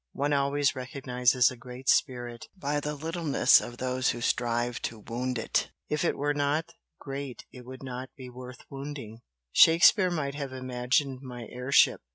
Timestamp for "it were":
6.03-6.33